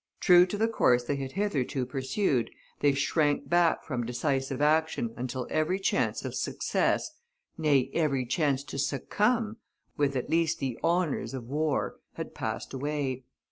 [0.19, 5.45] True to the course they had hitherto pursued, they shrank back from decisive action until
[5.51, 7.11] every chance of success,
[7.55, 9.57] nay, every chance to succumb,
[9.97, 13.25] with at least the honors of war, had passed away.